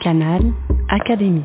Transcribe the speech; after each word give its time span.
Canal 0.00 0.40
Académie. 0.88 1.44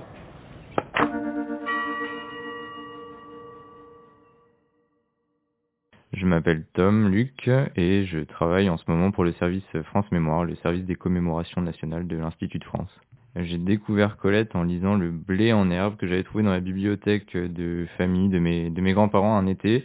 Je 6.14 6.26
m'appelle 6.26 6.66
Tom 6.74 7.10
Luc 7.10 7.50
et 7.76 8.06
je 8.06 8.20
travaille 8.20 8.70
en 8.70 8.78
ce 8.78 8.86
moment 8.88 9.12
pour 9.12 9.26
le 9.26 9.34
service 9.34 9.66
France 9.84 10.10
Mémoire, 10.14 10.46
le 10.46 10.56
service 10.56 10.86
des 10.86 10.96
commémorations 10.96 11.62
nationales 11.62 12.08
de 12.08 12.16
l'Institut 12.16 12.60
de 12.60 12.64
France. 12.64 12.90
J'ai 13.36 13.58
découvert 13.58 14.16
Colette 14.16 14.56
en 14.56 14.64
lisant 14.64 14.96
Le 14.96 15.12
blé 15.12 15.52
en 15.52 15.70
herbe 15.70 15.98
que 15.98 16.08
j'avais 16.08 16.24
trouvé 16.24 16.46
dans 16.46 16.52
la 16.52 16.62
bibliothèque 16.62 17.36
de 17.36 17.86
famille 17.98 18.30
de 18.30 18.40
mes, 18.40 18.70
de 18.70 18.80
mes 18.80 18.94
grands-parents 18.94 19.38
un 19.38 19.48
été. 19.48 19.84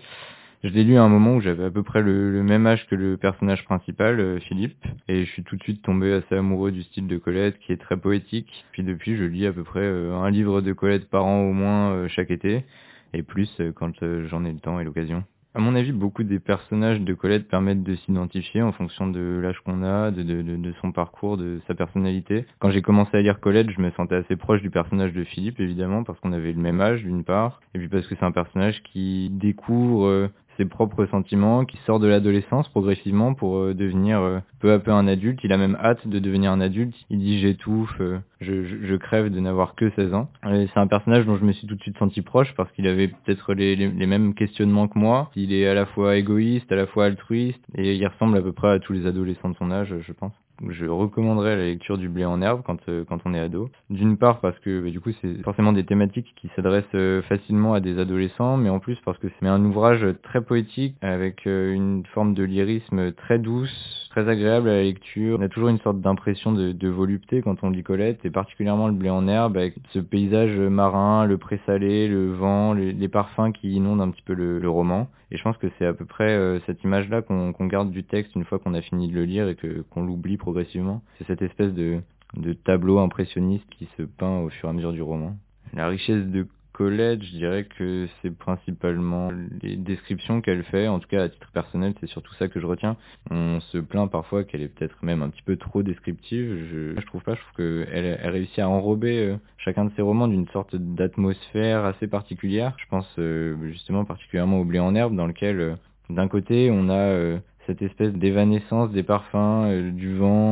Je 0.62 0.68
l'ai 0.68 0.84
lu 0.84 0.98
à 0.98 1.02
un 1.02 1.08
moment 1.08 1.36
où 1.36 1.40
j'avais 1.40 1.64
à 1.64 1.70
peu 1.70 1.82
près 1.82 2.02
le, 2.02 2.42
même 2.42 2.66
âge 2.66 2.86
que 2.86 2.94
le 2.94 3.16
personnage 3.16 3.64
principal, 3.64 4.20
euh, 4.20 4.38
Philippe, 4.40 4.84
et 5.08 5.24
je 5.24 5.30
suis 5.30 5.42
tout 5.42 5.56
de 5.56 5.62
suite 5.62 5.80
tombé 5.80 6.12
assez 6.12 6.34
amoureux 6.34 6.70
du 6.70 6.82
style 6.82 7.06
de 7.06 7.16
Colette 7.16 7.58
qui 7.60 7.72
est 7.72 7.78
très 7.80 7.96
poétique. 7.96 8.66
Puis 8.72 8.82
depuis, 8.82 9.16
je 9.16 9.24
lis 9.24 9.46
à 9.46 9.54
peu 9.54 9.64
près 9.64 9.80
euh, 9.80 10.12
un 10.12 10.28
livre 10.30 10.60
de 10.60 10.74
Colette 10.74 11.08
par 11.08 11.24
an 11.24 11.40
au 11.44 11.54
moins 11.54 11.92
euh, 11.92 12.08
chaque 12.08 12.30
été, 12.30 12.66
et 13.14 13.22
plus 13.22 13.62
quand 13.74 14.04
j'en 14.28 14.44
ai 14.44 14.52
le 14.52 14.58
temps 14.58 14.78
et 14.78 14.84
l'occasion. 14.84 15.24
À 15.54 15.60
mon 15.60 15.74
avis, 15.74 15.92
beaucoup 15.92 16.24
des 16.24 16.38
personnages 16.38 17.00
de 17.00 17.14
Colette 17.14 17.48
permettent 17.48 17.82
de 17.82 17.96
s'identifier 17.96 18.60
en 18.60 18.70
fonction 18.70 19.08
de 19.08 19.40
l'âge 19.42 19.58
qu'on 19.64 19.82
a, 19.82 20.10
de, 20.10 20.22
de, 20.22 20.72
son 20.80 20.92
parcours, 20.92 21.38
de 21.38 21.60
sa 21.66 21.74
personnalité. 21.74 22.44
Quand 22.60 22.70
j'ai 22.70 22.82
commencé 22.82 23.16
à 23.16 23.22
lire 23.22 23.40
Colette, 23.40 23.70
je 23.70 23.80
me 23.80 23.90
sentais 23.92 24.14
assez 24.14 24.36
proche 24.36 24.60
du 24.60 24.70
personnage 24.70 25.12
de 25.12 25.24
Philippe, 25.24 25.58
évidemment, 25.58 26.04
parce 26.04 26.20
qu'on 26.20 26.32
avait 26.32 26.52
le 26.52 26.60
même 26.60 26.80
âge, 26.80 27.02
d'une 27.02 27.24
part, 27.24 27.60
et 27.74 27.78
puis 27.78 27.88
parce 27.88 28.06
que 28.06 28.14
c'est 28.14 28.24
un 28.24 28.30
personnage 28.30 28.80
qui 28.84 29.28
découvre 29.32 30.30
ses 30.56 30.64
propres 30.64 31.06
sentiments, 31.06 31.64
qui 31.64 31.76
sort 31.86 32.00
de 32.00 32.06
l'adolescence 32.06 32.68
progressivement 32.68 33.34
pour 33.34 33.58
euh, 33.58 33.74
devenir 33.74 34.20
euh, 34.20 34.40
peu 34.60 34.72
à 34.72 34.78
peu 34.78 34.90
un 34.90 35.06
adulte. 35.06 35.40
Il 35.44 35.52
a 35.52 35.56
même 35.56 35.76
hâte 35.82 36.06
de 36.06 36.18
devenir 36.18 36.52
un 36.52 36.60
adulte. 36.60 36.94
Il 37.10 37.18
dit 37.18 37.40
j'étouffe, 37.40 38.00
euh, 38.00 38.18
je, 38.40 38.96
crève 38.96 39.30
de 39.30 39.40
n'avoir 39.40 39.74
que 39.74 39.90
16 39.90 40.14
ans. 40.14 40.28
C'est 40.42 40.78
un 40.78 40.86
personnage 40.86 41.26
dont 41.26 41.36
je 41.36 41.44
me 41.44 41.52
suis 41.52 41.66
tout 41.66 41.74
de 41.74 41.80
suite 41.80 41.98
senti 41.98 42.22
proche 42.22 42.54
parce 42.56 42.70
qu'il 42.72 42.86
avait 42.86 43.08
peut-être 43.08 43.54
les, 43.54 43.76
mêmes 44.06 44.34
questionnements 44.34 44.88
que 44.88 44.98
moi. 44.98 45.30
Il 45.36 45.52
est 45.52 45.66
à 45.66 45.74
la 45.74 45.86
fois 45.86 46.16
égoïste, 46.16 46.70
à 46.70 46.76
la 46.76 46.86
fois 46.86 47.06
altruiste 47.06 47.64
et 47.76 47.94
il 47.94 48.06
ressemble 48.06 48.36
à 48.36 48.42
peu 48.42 48.52
près 48.52 48.70
à 48.70 48.78
tous 48.78 48.92
les 48.92 49.06
adolescents 49.06 49.48
de 49.48 49.56
son 49.56 49.70
âge, 49.70 49.94
je 50.00 50.12
pense 50.12 50.32
je 50.68 50.86
recommanderais 50.86 51.56
la 51.56 51.64
lecture 51.64 51.98
du 51.98 52.08
blé 52.08 52.24
en 52.24 52.42
herbe 52.42 52.62
quand, 52.64 52.78
euh, 52.88 53.04
quand 53.08 53.18
on 53.24 53.34
est 53.34 53.40
ado. 53.40 53.70
D'une 53.88 54.16
part 54.16 54.40
parce 54.40 54.58
que 54.60 54.82
bah, 54.82 54.90
du 54.90 55.00
coup 55.00 55.10
c'est 55.20 55.42
forcément 55.42 55.72
des 55.72 55.84
thématiques 55.84 56.32
qui 56.36 56.48
s'adressent 56.56 56.84
euh, 56.94 57.22
facilement 57.22 57.74
à 57.74 57.80
des 57.80 57.98
adolescents, 57.98 58.56
mais 58.56 58.70
en 58.70 58.78
plus 58.78 58.98
parce 59.04 59.18
que 59.18 59.28
c'est 59.38 59.46
un 59.46 59.64
ouvrage 59.64 60.06
très 60.22 60.42
poétique 60.42 60.96
avec 61.00 61.46
euh, 61.46 61.72
une 61.72 62.04
forme 62.06 62.34
de 62.34 62.44
lyrisme 62.44 63.12
très 63.12 63.38
douce, 63.38 63.99
très 64.10 64.28
agréable 64.28 64.68
à 64.68 64.74
la 64.74 64.82
lecture. 64.82 65.38
On 65.40 65.42
a 65.42 65.48
toujours 65.48 65.68
une 65.68 65.78
sorte 65.78 66.00
d'impression 66.00 66.52
de, 66.52 66.88
volupté 66.88 67.40
quand 67.42 67.62
on 67.62 67.70
lit 67.70 67.82
Colette, 67.82 68.24
et 68.24 68.30
particulièrement 68.30 68.88
le 68.88 68.92
blé 68.92 69.08
en 69.08 69.26
herbe 69.28 69.56
avec 69.56 69.76
ce 69.92 70.00
paysage 70.00 70.56
marin, 70.58 71.24
le 71.24 71.38
présalé, 71.38 72.08
le 72.08 72.32
vent, 72.32 72.74
les, 72.74 73.08
parfums 73.08 73.52
qui 73.52 73.72
inondent 73.72 74.02
un 74.02 74.10
petit 74.10 74.22
peu 74.22 74.34
le, 74.34 74.68
roman. 74.68 75.08
Et 75.30 75.36
je 75.36 75.42
pense 75.42 75.56
que 75.56 75.68
c'est 75.78 75.86
à 75.86 75.92
peu 75.92 76.04
près 76.04 76.30
euh, 76.30 76.58
cette 76.66 76.82
image-là 76.82 77.22
qu'on 77.22 77.52
qu 77.52 77.68
garde 77.68 77.90
du 77.90 78.04
texte 78.04 78.34
une 78.34 78.44
fois 78.44 78.58
qu'on 78.58 78.74
a 78.74 78.82
fini 78.82 79.08
de 79.08 79.14
le 79.14 79.24
lire 79.24 79.48
et 79.48 79.56
qu'on 79.90 80.04
l'oublie 80.04 80.36
progressivement. 80.36 81.02
C'est 81.18 81.26
cette 81.26 81.42
espèce 81.42 81.72
de, 81.72 82.00
de 82.36 82.52
tableau 82.52 82.98
impressionniste 82.98 83.64
qui 83.70 83.88
se 83.96 84.02
peint 84.02 84.40
au 84.40 84.48
fur 84.48 84.68
et 84.68 84.70
à 84.70 84.72
mesure 84.72 84.92
du 84.92 85.02
roman. 85.02 85.36
La 85.72 85.86
richesse 85.86 86.26
de 86.26 86.46
Je 86.88 87.36
dirais 87.36 87.64
que 87.64 88.08
c'est 88.22 88.34
principalement 88.34 89.30
les 89.62 89.76
descriptions 89.76 90.40
qu'elle 90.40 90.64
fait, 90.64 90.88
en 90.88 90.98
tout 90.98 91.08
cas 91.08 91.24
à 91.24 91.28
titre 91.28 91.50
personnel, 91.52 91.92
c'est 92.00 92.06
surtout 92.06 92.32
ça 92.34 92.48
que 92.48 92.58
je 92.58 92.66
retiens. 92.66 92.96
On 93.30 93.60
se 93.60 93.78
plaint 93.78 94.10
parfois 94.10 94.44
qu'elle 94.44 94.62
est 94.62 94.68
peut-être 94.68 94.96
même 95.02 95.22
un 95.22 95.28
petit 95.28 95.42
peu 95.42 95.56
trop 95.56 95.82
descriptive, 95.82 96.68
je, 96.70 97.00
trouve 97.06 97.22
pas, 97.22 97.34
je 97.34 97.40
trouve 97.40 97.56
qu'elle 97.56 98.18
elle 98.22 98.30
réussit 98.30 98.60
à 98.60 98.68
enrober 98.68 99.18
euh, 99.18 99.36
chacun 99.58 99.84
de 99.84 99.90
ses 99.94 100.02
romans 100.02 100.26
d'une 100.26 100.48
sorte 100.48 100.74
d'atmosphère 100.74 101.84
assez 101.84 102.06
particulière. 102.06 102.74
Je 102.78 102.86
pense 102.88 103.08
euh, 103.18 103.56
justement 103.70 104.06
particulièrement 104.06 104.60
au 104.60 104.64
blé 104.64 104.78
en 104.78 104.94
herbe, 104.94 105.14
dans 105.14 105.26
lequel 105.26 105.60
euh, 105.60 105.74
d'un 106.08 106.28
côté 106.28 106.70
on 106.72 106.88
a 106.88 107.38
cette 107.66 107.82
espèce 107.82 108.12
d'évanescence 108.14 108.90
des 108.90 109.02
parfums, 109.02 109.92
du 109.92 110.16
vent, 110.16 110.49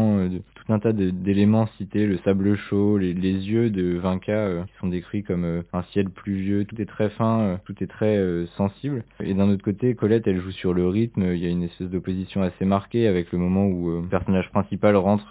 tas 0.78 0.92
d'éléments 0.92 1.66
cités, 1.78 2.06
le 2.06 2.18
sable 2.18 2.56
chaud, 2.56 2.98
les, 2.98 3.14
les 3.14 3.32
yeux 3.32 3.70
de 3.70 3.98
Vinca 3.98 4.32
euh, 4.32 4.62
qui 4.64 4.72
sont 4.80 4.88
décrits 4.88 5.22
comme 5.22 5.44
euh, 5.44 5.62
un 5.72 5.82
ciel 5.92 6.10
pluvieux, 6.10 6.64
tout 6.64 6.80
est 6.80 6.86
très 6.86 7.10
fin, 7.10 7.40
euh, 7.40 7.56
tout 7.64 7.74
est 7.82 7.86
très 7.86 8.16
euh, 8.16 8.46
sensible. 8.56 9.04
Et 9.20 9.34
d'un 9.34 9.48
autre 9.50 9.62
côté, 9.62 9.94
Colette, 9.94 10.26
elle 10.26 10.40
joue 10.40 10.50
sur 10.50 10.74
le 10.74 10.88
rythme, 10.88 11.32
il 11.32 11.38
y 11.38 11.46
a 11.46 11.50
une 11.50 11.62
espèce 11.62 11.88
d'opposition 11.88 12.42
assez 12.42 12.64
marquée 12.64 13.06
avec 13.06 13.32
le 13.32 13.38
moment 13.38 13.66
où 13.66 14.00
le 14.00 14.08
personnage 14.08 14.50
principal 14.50 14.96
rentre 14.96 15.28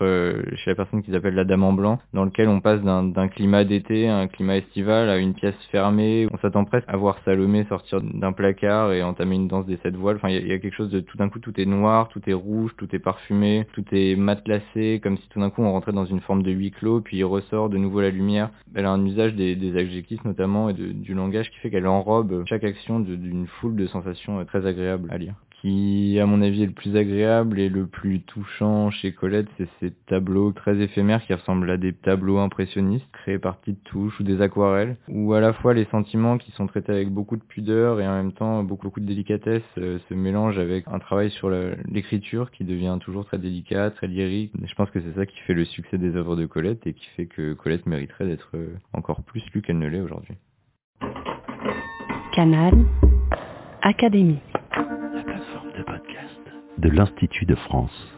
chez 0.56 0.72
la 0.72 0.76
personne 0.76 1.04
qu'ils 1.04 1.16
appellent 1.16 1.36
la 1.36 1.44
Dame 1.44 1.64
en 1.64 1.74
Blanc, 1.74 2.00
dans 2.14 2.26
lequel 2.26 2.48
on 2.48 2.62
passe 2.62 2.82
d'un 2.82 3.28
climat 3.28 3.64
d'été, 3.64 4.08
un 4.08 4.28
climat 4.28 4.58
estival, 4.58 5.10
à 5.10 5.18
une 5.18 5.34
pièce 5.34 5.56
fermée, 5.72 6.28
on 6.32 6.38
s'attend 6.38 6.66
presque 6.66 6.88
à 6.88 6.98
voir 6.98 7.18
Salomé 7.26 7.66
sortir 7.66 8.02
d'un 8.02 8.32
placard 8.32 8.94
et 8.94 9.04
entamer 9.04 9.36
une 9.36 9.48
danse 9.48 9.66
des 9.66 9.78
sept 9.78 9.96
voiles. 9.96 10.18
Enfin, 10.18 10.30
il 10.30 10.46
y, 10.46 10.50
y, 10.50 10.54
a 10.54 10.60
quelque 10.60 10.76
chose 10.76 10.90
de 10.90 11.00
tout 11.00 11.18
d'un 11.18 11.30
coup, 11.30 11.40
tout 11.40 11.60
est 11.60 11.66
noir, 11.66 12.10
tout 12.10 12.22
est 12.28 12.34
rouge, 12.34 12.72
tout 12.78 12.88
est 12.94 13.00
parfumé, 13.00 13.66
tout 13.74 13.86
est 13.92 14.16
matelassé, 14.16 15.00
comme 15.02 15.18
si 15.18 15.28
tout 15.30 15.37
d'un 15.40 15.50
coup 15.50 15.62
on 15.62 15.72
rentrait 15.72 15.92
dans 15.92 16.06
une 16.06 16.22
forme 16.22 16.44
de 16.44 16.52
huis 16.52 16.72
clos, 16.72 17.02
puis 17.02 17.18
il 17.18 17.24
ressort 17.24 17.70
de 17.70 17.78
nouveau 17.78 18.02
la 18.02 18.10
lumière. 18.10 18.50
Elle 18.76 18.86
a 18.86 18.92
un 18.92 19.06
usage 19.06 19.34
des, 19.36 19.78
adjectifs 19.78 20.24
notamment 20.26 20.70
et 20.70 20.74
du 20.74 21.14
langage 21.14 21.52
qui 21.52 21.58
fait 21.60 21.70
qu'elle 21.70 21.88
enrobe 21.88 22.44
chaque 22.48 22.64
action 22.64 23.00
d'une 23.00 23.48
foule 23.48 23.76
de 23.76 23.88
sensations 23.88 24.40
euh, 24.40 24.44
très 24.44 24.66
agréables 24.66 25.08
à 25.12 25.18
lire 25.18 25.36
qui, 25.62 26.20
à 26.20 26.26
mon 26.26 26.42
avis, 26.42 26.64
est 26.64 26.68
le 26.68 26.72
plus 26.72 26.96
agréable 26.96 27.60
et 27.60 27.70
le 27.70 27.88
plus 27.88 28.22
touchant 28.22 28.92
chez 28.92 29.12
Colette, 29.12 29.48
c'est 29.58 29.68
ces 29.80 29.92
tableaux 30.06 30.52
très 30.52 30.80
éphémères 30.80 31.26
qui 31.26 31.34
ressemblent 31.34 31.70
à 31.70 31.78
des 31.78 31.94
tableaux 31.94 32.38
impressionnistes 32.38 33.08
créés 33.12 33.40
par 33.40 33.58
petites 33.58 33.84
touches 33.84 34.20
ou 34.20 34.24
des 34.24 34.42
aquarelles, 34.42 34.98
où 35.08 35.34
à 35.34 35.40
la 35.40 35.54
fois 35.54 35.74
les 35.74 35.86
sentiments 35.86 36.38
qui 36.38 36.52
sont 36.52 36.68
traités 36.68 36.92
avec 36.92 37.10
beaucoup 37.10 37.38
de 37.38 37.44
pudeur 37.44 38.00
et 38.00 38.08
en 38.08 38.16
même 38.16 38.34
temps 38.34 38.64
beaucoup, 38.64 38.88
beaucoup 38.88 39.00
de 39.00 39.06
délicatesse 39.06 39.64
euh, 39.80 40.00
se 40.08 40.14
mélangent 40.14 40.60
avec 40.60 40.86
un 40.88 41.00
travail 41.00 41.32
sur 41.32 41.50
l'écriture 41.50 42.52
qui 42.52 42.64
devient 42.64 42.98
toujours 43.02 43.26
très 43.26 43.40
délicat, 43.40 43.90
très 43.92 44.08
lyrique. 44.08 44.52
Je 44.64 44.76
pense 44.76 44.90
que 44.92 45.02
c'est 45.02 45.16
ça 45.16 45.26
qui 45.26 45.38
fait 45.42 45.54
le 45.54 45.66
succès 45.66 45.98
des 45.98 46.16
œuvres 46.16 46.36
de 46.36 46.46
Colette 46.46 46.86
et 46.86 46.94
qui 46.94 47.06
fait 47.16 47.26
que 47.26 47.54
Colette 47.54 47.86
mériterait 47.86 48.28
d'être 48.28 48.50
euh, 48.54 48.76
encore 48.94 49.24
plus 49.24 49.44
lue 49.54 49.62
qu'elle 49.62 49.80
ne 49.80 49.88
l'est 49.88 50.02
aujourd'hui. 50.02 50.36
Canal 52.34 52.74
Académie 53.82 54.40
de 56.78 56.90
l'Institut 56.90 57.46
de 57.46 57.56
France. 57.56 58.17